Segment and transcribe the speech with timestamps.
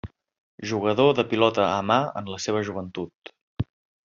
[0.71, 3.35] Jugador de pilota a mà en la seva joventut.